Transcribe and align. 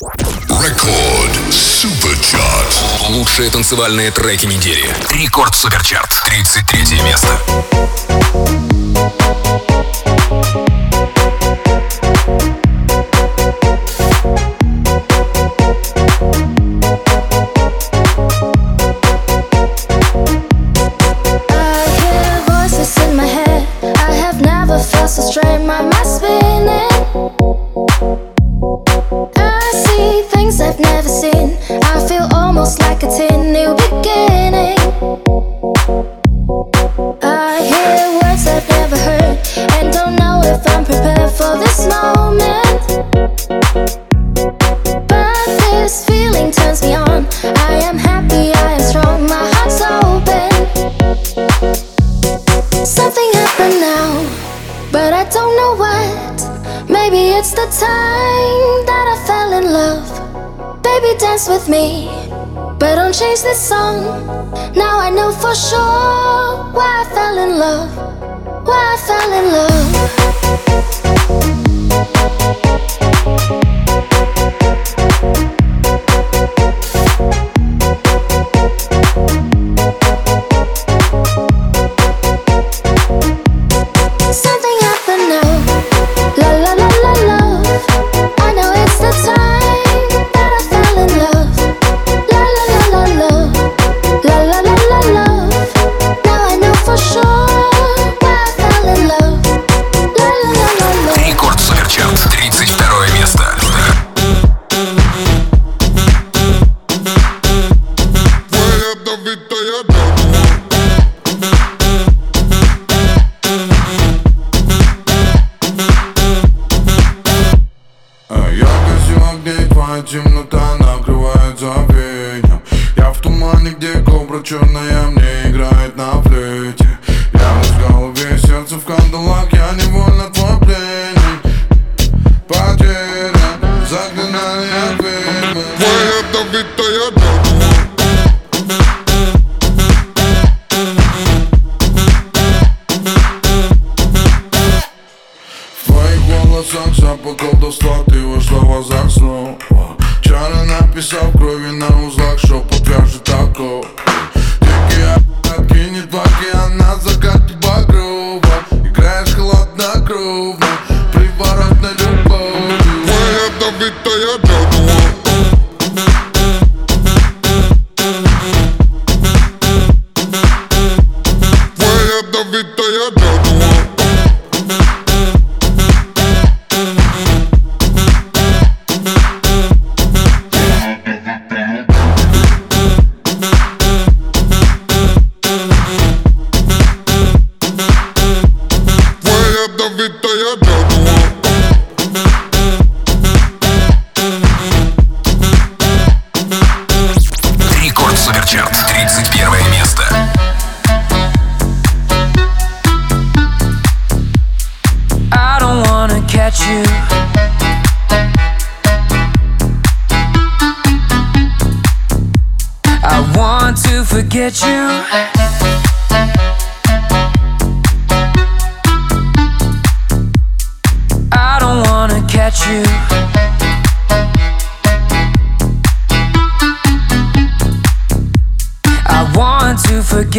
Рекорд 0.00 1.52
Суперчарт. 1.52 2.84
Лучшие 3.08 3.50
танцевальные 3.50 4.12
треки 4.12 4.46
недели. 4.46 4.88
Рекорд 5.10 5.56
Суперчарт. 5.56 6.22
33 6.24 7.00
место. 7.02 7.36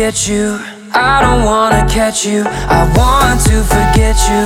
Forget 0.09 0.28
you. 0.28 0.57
I 0.94 1.22
don't 1.22 1.45
wanna 1.45 1.88
catch 1.88 2.25
you. 2.25 2.44
I 2.45 2.81
want 2.97 3.39
to 3.47 3.62
forget 3.63 4.18
you. 4.29 4.41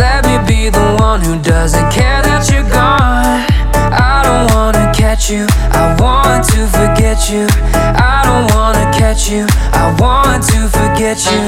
Let 0.00 0.24
me 0.26 0.36
be 0.46 0.70
the 0.70 0.96
one 1.00 1.20
who 1.20 1.40
doesn't 1.42 1.90
care 1.90 2.22
that 2.22 2.48
you're 2.50 2.68
gone. 2.70 3.44
I 3.92 4.22
don't 4.26 4.46
wanna 4.54 4.92
catch 4.94 5.30
you. 5.30 5.46
I 5.72 5.96
want 6.00 6.44
to 6.52 6.66
forget 6.68 7.30
you. 7.30 7.46
I 7.74 8.11
you. 9.12 9.46
I 9.72 9.94
want 10.00 10.42
to 10.44 10.68
forget 10.68 11.20
you. 11.26 11.44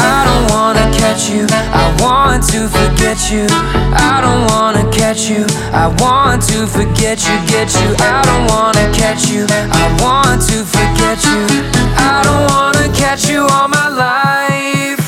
I 0.00 0.24
don't 0.24 0.50
wanna 0.50 0.88
catch 0.96 1.28
you. 1.28 1.46
I 1.50 1.94
want 2.00 2.42
to 2.48 2.68
forget 2.68 3.30
you. 3.30 3.44
I 3.92 4.20
don't 4.24 4.46
wanna 4.48 4.90
catch 4.90 5.28
you. 5.28 5.44
I 5.72 5.88
want 6.00 6.42
to 6.48 6.66
forget 6.66 7.20
you. 7.28 7.36
Get 7.46 7.68
you. 7.74 7.94
I 7.98 8.22
don't 8.24 8.46
wanna 8.48 8.90
catch 8.96 9.28
you. 9.28 9.44
I 9.50 9.84
want 10.00 10.40
to 10.48 10.64
forget 10.64 11.22
you. 11.24 11.44
I 12.00 12.22
don't 12.24 12.44
wanna 12.50 12.88
catch 12.96 13.28
you 13.28 13.46
all 13.46 13.68
my 13.68 13.88
life. 13.88 15.01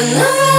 Another 0.00 0.49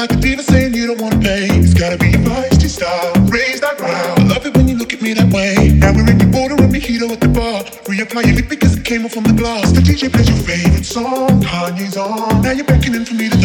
like 0.00 0.12
a 0.12 0.16
diva 0.16 0.42
saying 0.42 0.72
you 0.72 0.86
don't 0.86 0.98
wanna 0.98 1.20
pay. 1.20 1.44
It's 1.60 1.74
gotta 1.74 1.98
be 1.98 2.08
your 2.08 2.20
feisty 2.20 2.70
style. 2.70 3.12
Raise 3.28 3.60
that 3.60 3.76
ground. 3.76 4.20
I 4.20 4.22
love 4.32 4.46
it 4.46 4.56
when 4.56 4.66
you 4.66 4.76
look 4.78 4.94
at 4.94 5.02
me 5.02 5.12
that 5.12 5.30
way. 5.30 5.76
Now 5.76 5.92
we're 5.92 6.08
in 6.08 6.16
the 6.16 6.24
border 6.24 6.56
and 6.56 6.72
mojito 6.72 7.10
at 7.10 7.20
the 7.20 7.28
bar. 7.28 7.64
Reapply 7.84 8.24
your 8.24 8.36
lip 8.36 8.48
because 8.48 8.78
it 8.78 8.84
came 8.84 9.04
off 9.04 9.18
on 9.18 9.24
the 9.24 9.34
glass. 9.34 9.72
The 9.72 9.82
DJ 9.82 10.10
plays 10.10 10.28
your 10.28 10.38
favorite 10.38 10.86
song. 10.86 11.42
Kanye's 11.42 11.98
on. 11.98 12.40
Now 12.40 12.52
you're 12.52 12.64
beckoning 12.64 13.04
for 13.04 13.12
me 13.12 13.28
to 13.28 13.36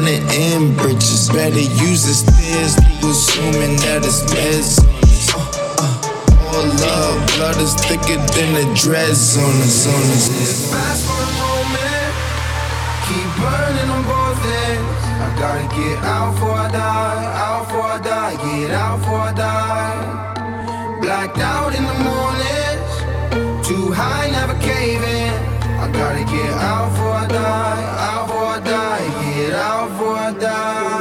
turning 0.00 0.22
in 0.30 0.74
bridges. 0.76 1.28
Better 1.28 1.60
use 1.60 2.04
the 2.04 2.14
stairs, 2.14 2.76
assuming 3.04 3.76
that 3.84 4.00
it's 4.04 4.22
meds 4.32 4.80
on 4.80 4.96
us. 5.04 5.28
Uh, 5.28 5.40
uh, 5.78 6.46
all 6.48 6.66
love, 6.80 7.18
blood 7.36 7.56
is 7.60 7.74
thicker 7.74 8.16
than 8.34 8.50
the 8.56 8.64
dreads 8.74 9.36
on 9.36 9.54
us. 9.60 9.86
On 9.86 10.02
us. 10.16 10.72
Fast 10.72 11.04
for 11.04 11.20
a 11.20 11.32
moment, 11.44 12.12
keep 13.08 13.28
burning 13.40 13.88
on 13.92 14.02
both 14.08 14.42
ends. 14.64 15.02
I 15.20 15.28
gotta 15.38 15.66
get 15.76 15.98
out 16.04 16.32
before 16.32 16.56
I 16.56 16.70
die, 16.70 17.24
out 17.44 17.66
before 17.66 17.84
I 17.84 18.00
die, 18.00 18.34
get 18.40 18.70
out 18.70 18.98
before 19.00 19.18
I 19.18 19.32
die. 19.32 21.00
Blacked 21.02 21.38
out 21.38 21.74
in 21.74 21.84
the 21.84 21.98
mornings, 22.08 23.68
too 23.68 23.92
high, 23.92 24.30
never 24.30 24.56
caving. 24.60 25.19
Gotta 26.00 26.24
get 26.24 26.50
out 26.52 26.88
before 26.88 27.12
I 27.12 27.26
die, 27.28 27.84
out 28.00 28.26
before 28.26 28.44
I 28.46 28.60
die, 28.60 29.34
get 29.34 29.52
out 29.52 29.88
before 29.90 30.16
I 30.16 30.32
die. 30.32 30.99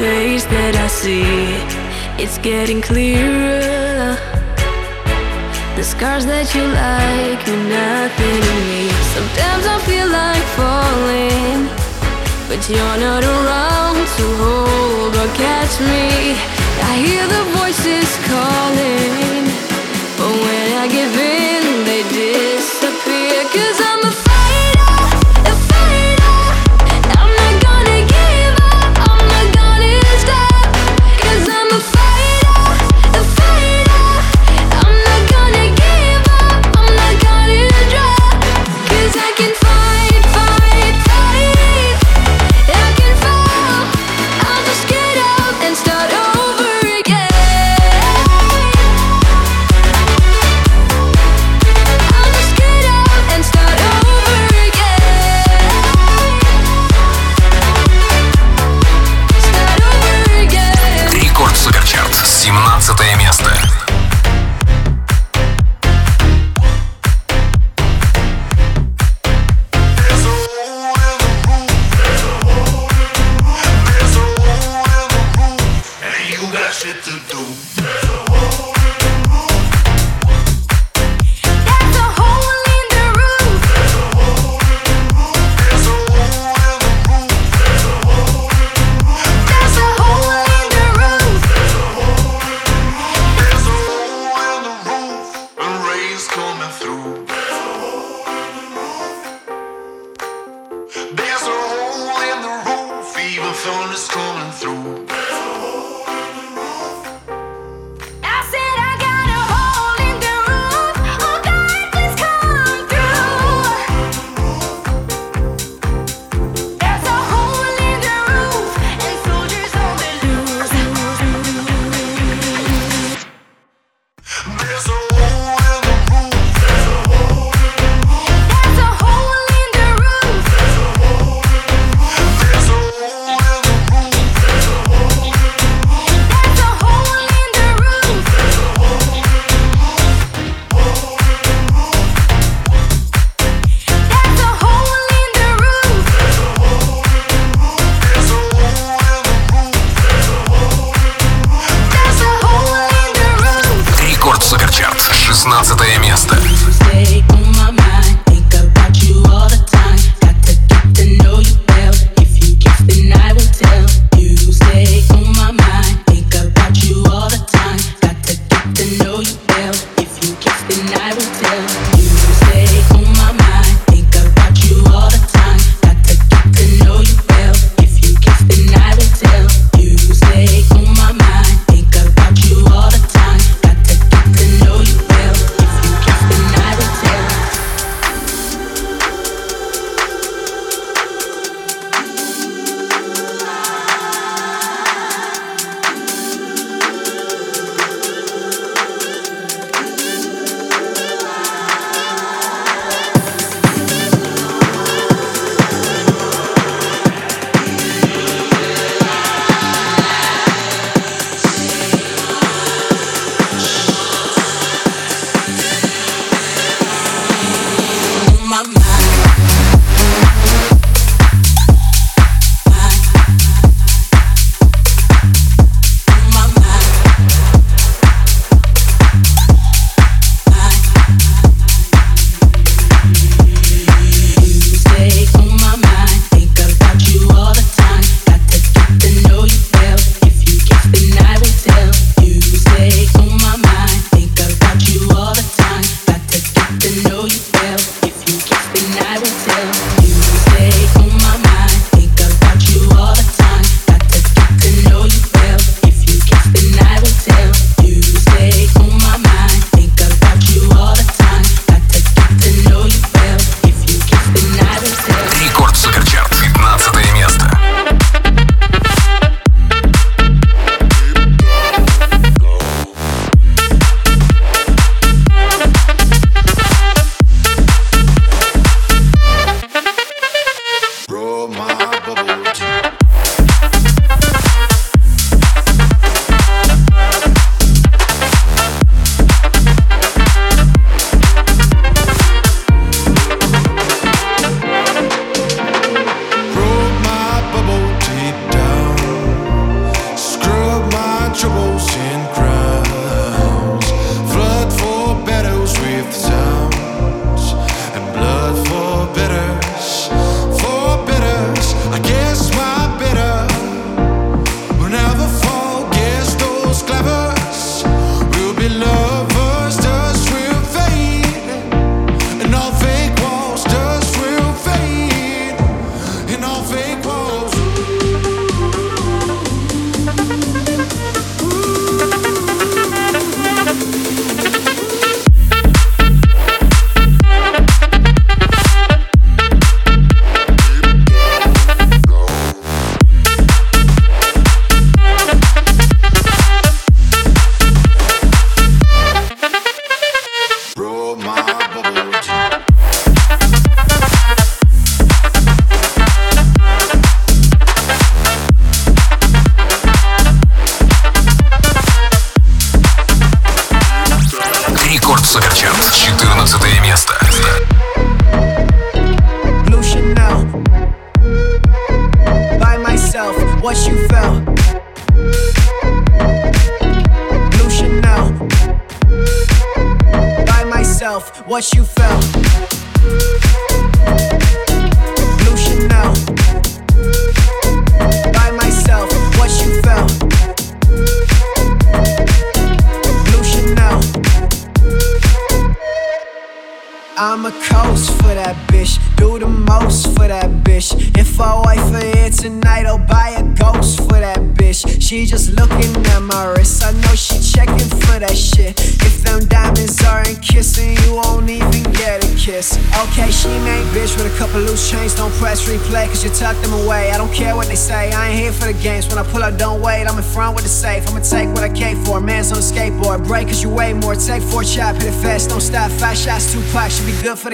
face 0.00 0.44
that 0.46 0.74
I 0.76 0.88
see, 0.88 1.52
it's 2.16 2.38
getting 2.38 2.80
clearer. 2.80 4.16
The 5.76 5.84
scars 5.84 6.24
that 6.24 6.48
you 6.56 6.64
like 6.64 7.40
mean 7.44 7.68
nothing 7.68 8.40
to 8.48 8.54
me. 8.68 8.88
Sometimes 9.12 9.64
I 9.68 9.76
feel 9.84 10.08
like 10.08 10.46
falling, 10.56 11.68
but 12.48 12.60
you're 12.72 12.98
not 13.08 13.22
around 13.34 14.00
to 14.16 14.26
hold 14.40 15.12
or 15.20 15.28
catch 15.36 15.74
me. 15.92 16.32
I 16.90 16.92
hear 17.04 17.24
the 17.36 17.44
voices 17.60 18.08
calling, 18.24 19.44
but 20.16 20.32
when 20.44 20.68
I 20.80 20.86
give 20.88 21.12
in, 21.12 21.62
they 21.84 22.02
disappear. 22.08 22.79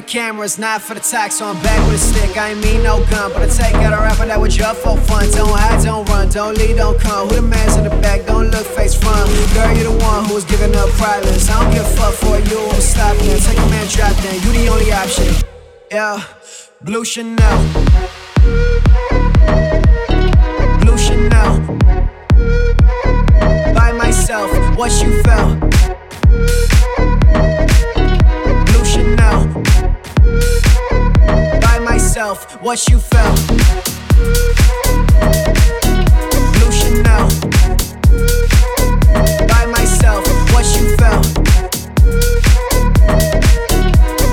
Cameras, 0.06 0.58
not 0.58 0.80
for 0.80 0.94
the 0.94 1.00
tax. 1.00 1.36
So 1.36 1.46
I'm 1.46 1.60
back 1.62 1.78
with 1.86 1.96
a 1.96 1.98
stick. 1.98 2.36
I 2.36 2.50
ain't 2.50 2.62
mean 2.62 2.82
no 2.82 3.04
gun, 3.10 3.32
but 3.32 3.42
I 3.42 3.48
take 3.48 3.74
out 3.76 3.92
a 3.92 3.96
rapper 3.96 4.26
that 4.26 4.40
was 4.40 4.56
just 4.56 4.80
for 4.82 4.96
fun. 4.96 5.28
Don't 5.30 5.48
hide, 5.48 5.84
don't 5.84 6.08
run, 6.08 6.28
don't 6.28 6.56
lead, 6.56 6.76
don't 6.76 6.98
come. 7.00 7.28
Who 7.28 7.36
the 7.36 7.42
man's 7.42 7.76
in 7.76 7.84
the 7.84 7.90
back? 7.90 8.26
Don't 8.26 8.50
look 8.50 8.66
face 8.66 8.94
front. 8.94 9.28
Girl, 9.54 9.76
you 9.76 9.84
the 9.84 10.04
one 10.04 10.24
who 10.26 10.34
was 10.34 10.44
giving 10.44 10.74
up 10.76 10.88
privates. 10.90 11.50
I 11.50 11.62
don't 11.62 11.72
give 11.74 11.84
a 11.84 11.96
fuck 11.96 12.14
for 12.14 12.38
you. 12.38 12.58
I'm 12.58 12.80
stopping. 12.80 13.36
Take 13.38 13.58
a 13.58 13.66
man, 13.68 13.86
drop 13.88 14.14
down. 14.22 14.34
You 14.34 14.52
the 14.52 14.68
only 14.68 14.92
option. 14.92 15.34
Yeah, 15.90 16.22
Blue 16.80 17.04
Chanel. 17.04 17.58
Blue 20.80 20.98
Chanel. 20.98 21.60
By 23.74 23.92
myself, 23.92 24.50
what 24.76 24.92
you 25.02 25.22
felt. 25.22 25.66
By 32.26 32.32
myself, 32.32 32.60
what 32.60 32.88
you 32.88 32.98
felt. 32.98 33.46
Blue 36.54 36.72
Chanel. 36.72 37.28
By 39.46 39.66
myself, 39.66 40.26
what 40.52 40.66
you 40.74 40.96
felt. 40.96 41.24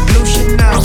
Blue 0.08 0.26
Chanel. 0.26 0.82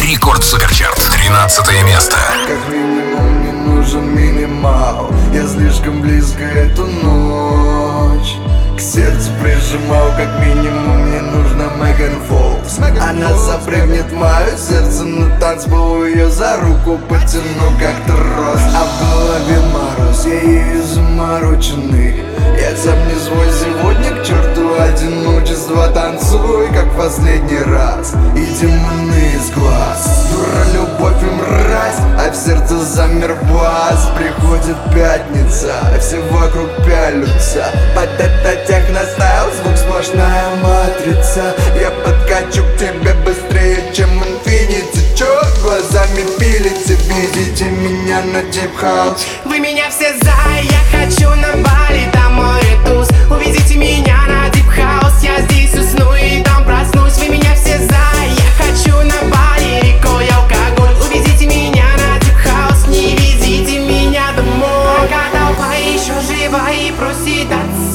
Рекорд 0.00 0.42
Суперчарт. 0.42 0.98
13 1.12 1.84
место. 1.84 2.16
Как 2.48 2.68
минимум 2.74 3.34
мне 3.34 3.52
нужен 3.52 4.16
минимал 4.16 5.12
Я 5.32 5.46
слишком 5.46 6.02
близко 6.02 6.42
эту 6.42 6.86
ночь 6.86 8.34
К 8.78 8.80
сердцу 8.80 9.32
прижимал 9.42 10.06
Как 10.16 10.38
минимум 10.38 11.08
мне 11.08 11.20
нужна 11.20 11.64
Меган 11.78 12.20
Фолкс. 12.28 12.78
Она 12.78 13.34
запрыгнет 13.36 14.04
в 14.04 14.14
мое 14.14 14.56
сердце 14.56 15.02
На 15.02 15.36
танцпол 15.40 16.04
ее 16.04 16.30
за 16.30 16.58
руку 16.58 16.96
потяну 17.08 17.72
как 17.80 17.96
трос. 18.06 18.60
А 18.76 18.84
в 18.84 19.00
голове 19.00 19.60
мороз, 19.72 20.24
я 20.26 20.40
ею 20.40 20.84
замороченный 20.84 22.27
Я 22.60 22.76
сам 22.76 22.98
не 23.06 23.14
свой 23.14 23.46
сегодня 23.52 24.20
к 24.20 24.24
черту 24.24 24.80
одиночество 24.80 25.88
Танцуй 25.88 26.66
как 26.74 26.90
последний 26.96 27.62
раз. 27.62 28.14
И 28.34 28.44
демоны 28.60 29.32
из 29.34 29.50
глаз 29.50 30.26
Дура, 30.32 30.64
любовь 30.74 31.22
и 31.22 31.26
мразь 31.26 31.98
А 32.18 32.30
в 32.32 32.34
сердце 32.34 32.76
замер 32.78 33.36
бас 33.52 34.10
Приходит 34.16 34.76
пятница 34.92 35.72
Все 36.00 36.20
вокруг 36.32 36.68
пялются. 36.84 37.66
Под 37.94 38.10
это 38.18 38.66
техностайл 38.66 39.52
Звук 39.62 39.76
сплошная 39.76 40.48
матрица. 40.60 41.54
Я 41.80 41.90
подкачу 42.04 42.64
к 42.64 42.78
тебе 42.78 43.14
быстрее, 43.24 43.92
чем 43.94 44.08
инфинити 44.18 44.97
Чё 45.18 45.26
глазами 45.64 46.22
пилите 46.38 46.96
Видите 47.08 47.64
меня 47.64 48.22
на 48.22 48.40
дип 48.52 48.76
хаус 48.76 49.26
Вы 49.44 49.58
меня 49.58 49.90
все 49.90 50.14
за, 50.22 50.30
я 50.62 50.80
хочу 50.92 51.28
на 51.30 51.54
Бали, 51.54 52.08
там 52.12 52.34
море 52.34 52.78
туз. 52.86 53.08
Увезите 53.28 53.74
меня 53.74 54.16
на 54.28 54.48
дип 54.50 54.68
хаус, 54.68 55.20
я 55.20 55.40
здесь 55.40 55.74
усну 55.74 56.14
и 56.14 56.40
там 56.44 56.62
проснусь. 56.64 57.18
Вы 57.18 57.30
меня 57.30 57.52
все 57.56 57.78
за, 57.78 57.88
я 57.88 58.64
хочу 58.64 58.94
на 58.94 59.28
Бали, 59.28 59.80
рекой 59.90 60.28
алкоголь. 60.28 60.94
Увезите 61.04 61.46
меня 61.46 61.86
на 61.96 62.20
дип 62.20 62.36
хаус, 62.36 62.86
не 62.86 63.16
везите 63.16 63.80
меня 63.80 64.26
домой. 64.36 65.00
Пока 65.00 65.36
толпа 65.36 65.74
еще 65.74 66.14
жива 66.28 66.70
и 66.70 66.92
просит 66.92 67.50
от 67.50 67.88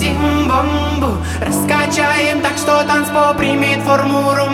бомбу. 0.46 1.24
Раскачаем 1.40 2.42
так, 2.42 2.58
что 2.58 2.84
танцпол 2.84 3.34
примет 3.36 3.82
форму 3.84 4.36
румба 4.36 4.53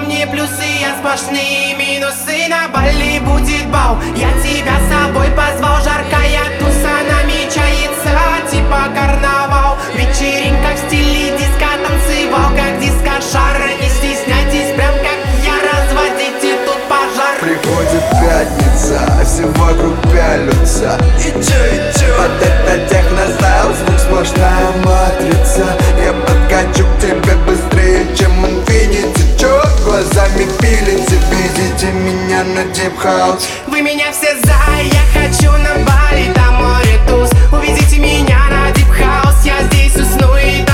мне 0.00 0.26
плюсы, 0.26 0.66
я 0.80 0.96
сплошные 0.98 1.74
минусы. 1.76 2.48
На 2.48 2.68
Бали 2.68 3.18
будет 3.20 3.66
бал, 3.70 3.98
я 4.16 4.30
тебя 4.42 4.76
с 4.78 4.88
собой 4.92 5.28
позвал. 5.30 5.76
Жаркая 5.82 6.44
туса 6.58 6.94
намечается, 7.08 8.12
типа 8.50 8.88
карнавал. 8.94 9.76
Вечеринка 9.94 10.74
в 10.74 10.78
стиле 10.86 11.36
диска, 11.36 11.70
танцевал 11.86 12.50
как 12.56 12.80
диско-шар 12.80 13.56
Не 13.80 13.88
стесняйтесь, 13.88 14.74
прям 14.76 14.94
как 14.94 15.18
я, 15.44 15.56
разводите 15.66 16.56
тут 16.66 16.80
пожар. 16.88 17.38
Приходит 17.40 18.04
пятница, 18.20 19.24
все 19.24 19.46
вокруг 19.58 19.94
пялются 20.12 20.98
И 21.18 21.30
чё, 21.30 21.64
и 21.66 21.98
чё? 21.98 22.16
Под 22.16 22.42
это 22.42 22.88
техностайл, 22.88 23.74
звук 23.74 23.98
сплошная 23.98 24.70
матрица. 24.84 25.66
Я 26.04 26.12
подкачу 26.12 26.84
к 26.86 27.00
тебе 27.00 27.34
быстрее, 27.46 28.06
чем 28.16 28.30
инфинити. 28.46 29.38
Чё 29.38 29.62
глазами 29.90 30.46
пилите, 30.60 31.18
видите 31.30 31.86
меня 31.92 32.44
на 32.44 32.64
дип 32.72 32.96
хаус 32.96 33.48
Вы 33.66 33.82
меня 33.82 34.12
все 34.12 34.36
за, 34.36 34.54
я 34.82 35.02
хочу 35.12 35.50
на 35.50 35.74
Бали, 35.84 36.32
там 36.32 36.54
море 36.62 37.00
туз 37.08 37.30
Увезите 37.52 37.98
меня 37.98 38.38
на 38.50 38.70
дип 38.70 38.88
хаус, 38.88 39.44
я 39.44 39.60
здесь 39.64 39.96
усну 39.96 40.36
и 40.36 40.64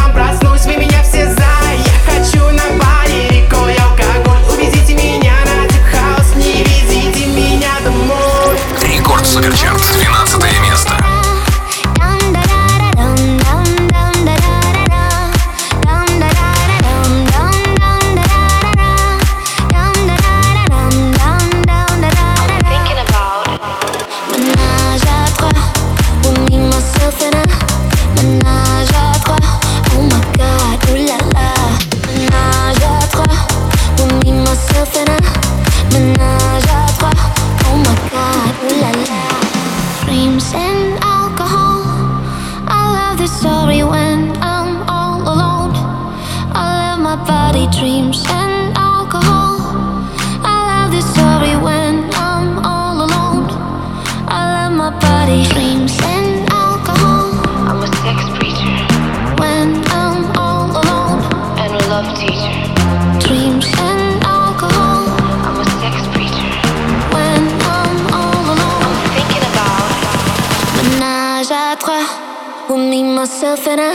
myself 73.37 73.67
and 73.67 73.81
I 73.81 73.95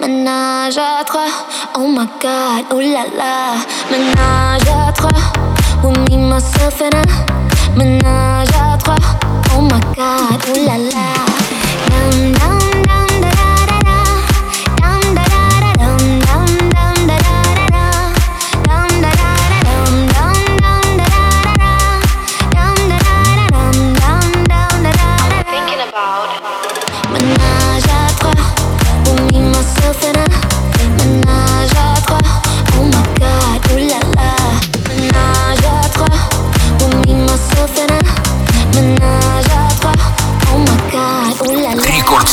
Ménage 0.00 0.76
à 0.76 1.02
trois 1.04 1.28
Oh 1.74 1.86
my 1.88 2.06
god, 2.20 2.66
oh 2.70 2.78
la 2.78 3.04
la 3.16 3.56
Ménage 3.90 4.68
à 4.68 4.92
trois 4.92 5.10
With 5.82 6.10
me, 6.10 6.18
myself 6.18 6.82
and 6.82 6.94
I 6.94 7.78
Ménage 7.78 8.48
à 8.54 8.76
trois 8.76 8.96
Oh 9.56 9.62
my 9.62 9.80
god, 9.96 10.42
oh 10.48 10.58
la 10.66 10.76
la 10.76 11.06
Nam 11.88 12.32
nam 12.32 12.55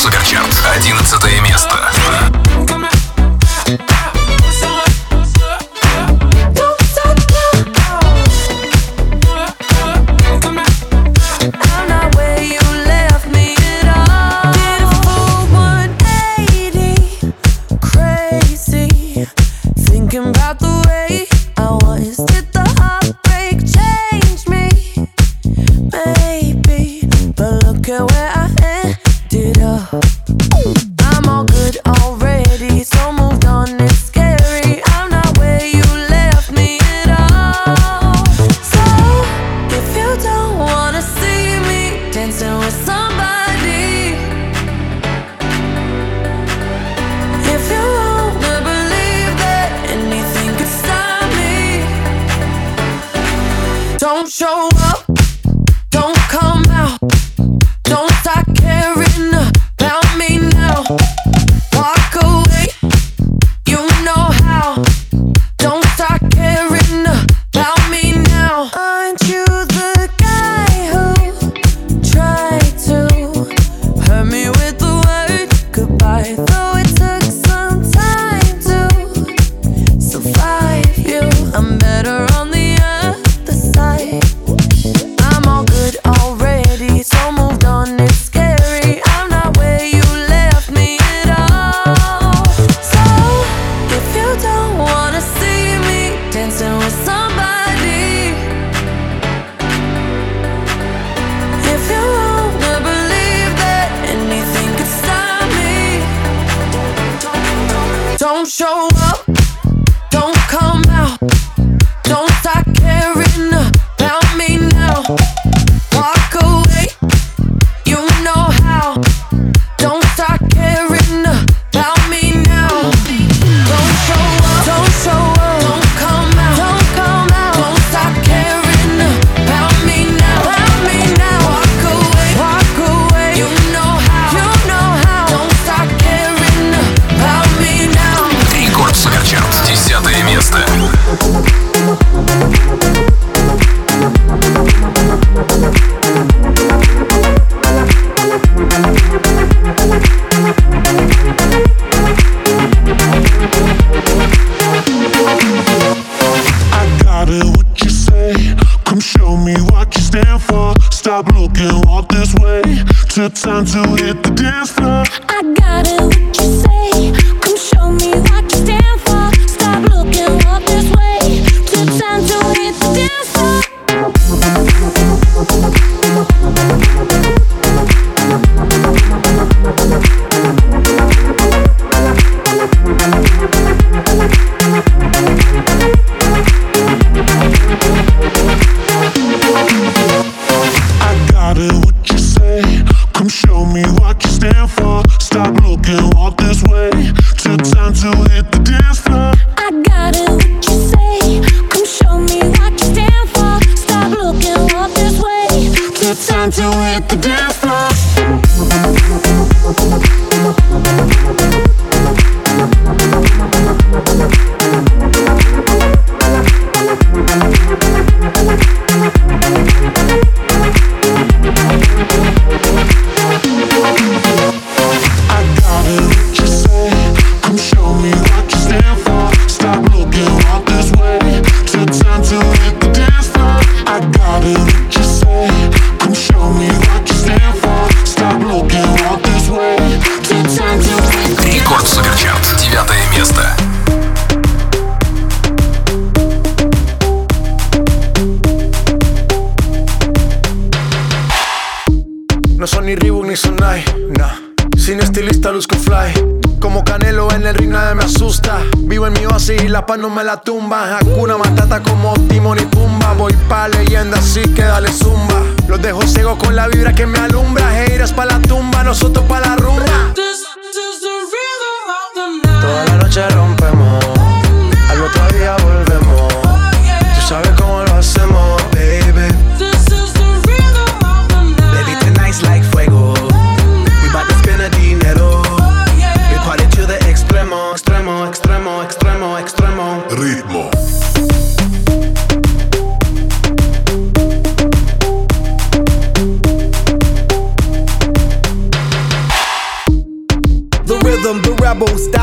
Суперчарт. 0.04 0.54
11 0.66 1.08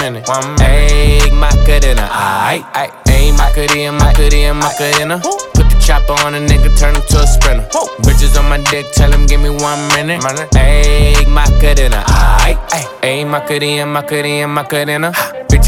minute. 0.00 0.28
One 0.28 0.54
minute. 0.56 0.90
Ayy, 0.90 1.32
Macarena. 1.32 2.08
Aight, 2.10 2.64
aight. 2.72 2.92
Ayy, 3.06 3.32
Macarena, 3.36 3.92
Macarena, 3.92 4.54
Macarena. 4.54 5.20
Put 5.54 5.68
the 5.68 5.76
chopper 5.84 6.12
on 6.24 6.34
a 6.34 6.38
nigga, 6.38 6.70
turn 6.78 6.94
him 6.94 7.02
to 7.02 7.18
a 7.20 7.26
sprinter. 7.26 7.66
Bitches 8.02 8.38
on 8.38 8.48
my 8.48 8.58
dick, 8.70 8.86
tell 8.92 9.12
him 9.12 9.26
give 9.26 9.40
me 9.40 9.50
one 9.50 9.80
minute. 9.94 10.20
Ayy, 10.54 11.26
Macarena. 11.26 12.04
Aight, 12.06 12.58
ayy. 12.70 12.86
Ayy, 13.02 13.24
Macarena, 13.28 13.86
Macarena, 13.86 14.48
Macarena. 14.48 15.12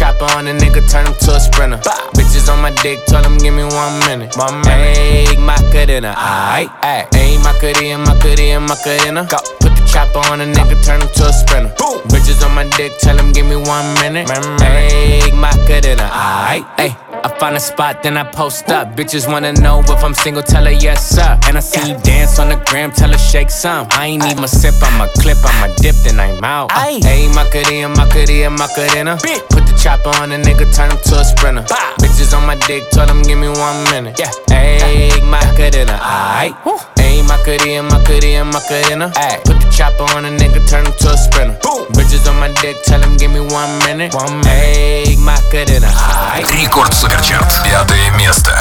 Chopper 0.00 0.24
on 0.32 0.46
a 0.46 0.52
nigga, 0.52 0.80
turn 0.90 1.04
him 1.04 1.12
to 1.12 1.34
a 1.36 1.38
sprinter. 1.38 1.76
Bitches 2.16 2.50
on 2.50 2.62
my 2.62 2.70
dick, 2.80 3.04
tell 3.04 3.22
him 3.22 3.36
give 3.36 3.52
me 3.52 3.64
one 3.64 3.98
minute. 4.08 4.34
One 4.34 4.62
minute. 4.62 4.96
Ayy, 4.96 5.36
Macarena, 5.36 6.14
aight, 6.16 6.70
aight. 6.80 7.10
Ayy, 7.10 7.36
Macarena, 7.44 7.98
Macarena, 7.98 8.60
Macarena. 8.60 9.26
Go. 9.28 9.36
Put 9.60 9.76
the 9.76 9.84
chopper 9.84 10.20
on 10.32 10.40
a 10.40 10.46
nigga, 10.46 10.82
turn 10.82 11.02
him 11.02 11.08
to 11.16 11.28
a 11.28 11.32
sprinter. 11.34 11.74
Boom. 11.76 12.00
Bitches 12.08 12.42
on 12.42 12.54
my 12.54 12.64
dick, 12.78 12.96
tell 12.98 13.18
him 13.18 13.34
give 13.34 13.44
me 13.44 13.56
one 13.56 13.92
minute. 14.00 14.26
Ayy, 14.26 15.38
Macarena, 15.38 16.08
aight, 16.08 16.64
ayy. 16.78 17.09
I 17.23 17.29
find 17.39 17.55
a 17.55 17.59
spot, 17.59 18.03
then 18.03 18.17
I 18.17 18.23
post 18.23 18.69
up. 18.69 18.95
Bitches 18.95 19.27
wanna 19.31 19.53
know 19.53 19.81
if 19.81 20.03
I'm 20.03 20.13
single, 20.13 20.43
tell 20.43 20.65
her 20.65 20.71
yes, 20.71 21.09
sir. 21.09 21.39
And 21.47 21.57
I 21.57 21.59
see 21.59 21.89
you 21.89 21.97
dance 21.99 22.39
on 22.39 22.49
the 22.49 22.57
gram, 22.69 22.91
tell 22.91 23.11
her 23.11 23.17
shake 23.17 23.49
some. 23.49 23.87
I 23.91 24.07
ain't 24.07 24.25
even 24.25 24.47
sip, 24.47 24.75
I'm 24.81 25.01
a 25.01 25.07
clip, 25.19 25.37
I'm 25.43 25.69
a 25.69 25.75
dip, 25.75 25.95
then 26.03 26.19
I'm 26.19 26.43
out. 26.43 26.69
Ayy, 26.69 27.33
Macarena, 27.33 27.89
Macarena, 27.89 28.49
Macarena. 28.49 29.17
Put 29.49 29.65
the 29.65 29.79
chopper 29.81 30.09
on 30.21 30.31
a 30.31 30.37
nigga, 30.37 30.73
turn 30.75 30.91
him 30.91 30.99
to 31.05 31.19
a 31.19 31.25
sprinter. 31.25 31.63
Bitches 31.99 32.37
on 32.37 32.45
my 32.45 32.55
dick, 32.67 32.83
tell 32.91 33.07
them 33.07 33.23
give 33.23 33.39
me 33.39 33.49
one 33.49 33.83
minute. 33.91 34.19
Yeah, 34.19 34.31
ayy, 34.49 35.21
Macarena, 35.23 35.97
aight. 36.01 36.53
Ayy, 36.97 37.27
Macarena, 37.27 37.83
Macarena, 37.83 38.45
Macarena. 38.45 39.11
Ay. 39.15 39.39
Put 39.45 39.59
the 39.61 39.69
chopper 39.69 40.05
on 40.15 40.25
a 40.25 40.29
nigga, 40.29 40.61
turn 40.69 40.85
him 40.85 40.93
to 40.99 41.09
a 41.11 41.17
sprinter. 41.17 41.57
Boom. 41.61 41.85
Bitches 41.93 42.29
on 42.29 42.39
my 42.39 42.49
dick, 42.61 42.77
tell 42.83 43.01
him 43.01 43.17
give 43.17 43.31
me 43.31 43.39
one 43.39 43.77
minute. 43.79 44.13
One 44.13 44.41
minute. 44.41 45.07
Ayy, 45.07 45.17
Macarena, 45.17 45.87
aight. 45.87 46.45
Рекорд 46.51 46.93
Суперчарт. 47.10 47.64
Пятое 47.64 48.10
место. 48.12 48.56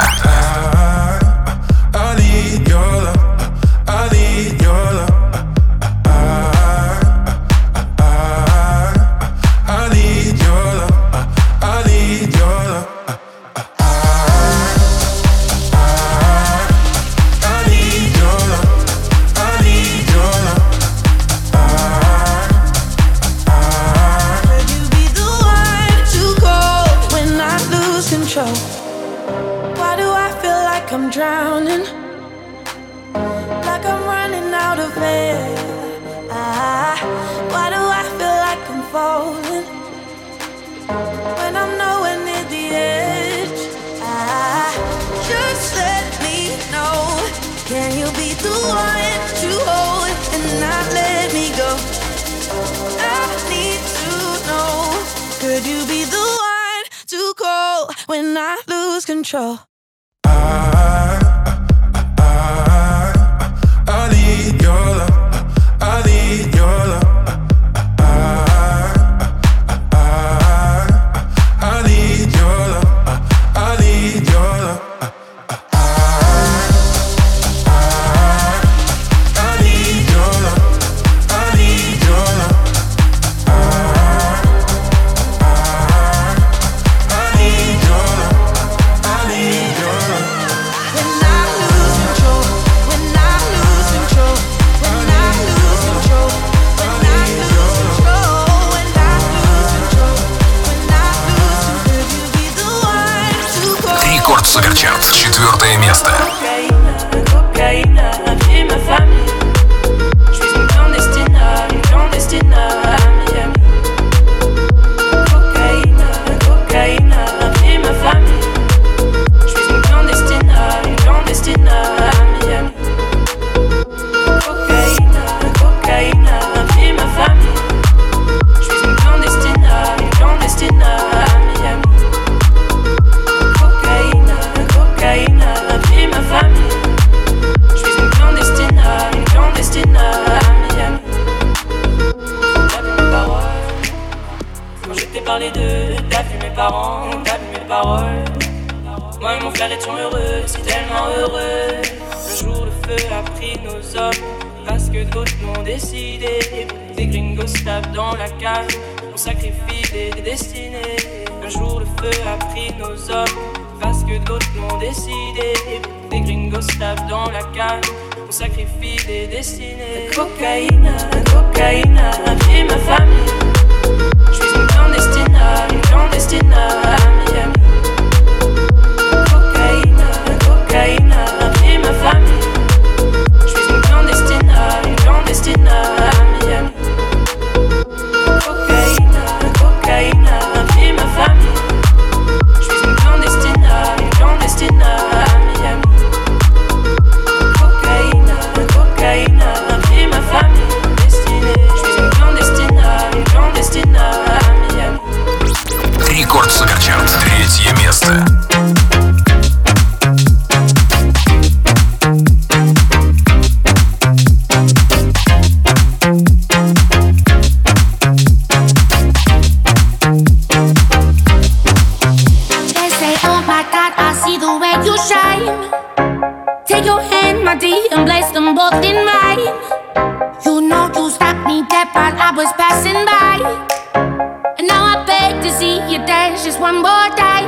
to 235.42 235.52
see 235.52 235.76
you 235.92 235.98
dance 236.06 236.44
just 236.44 236.60
one 236.60 236.76
more 236.76 237.10
time. 237.16 237.48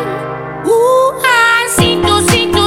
Ooh, 0.65 1.21
I 1.23 1.67
see 1.75 1.95
you, 1.95 2.21
see 2.29 2.45
you. 2.51 2.60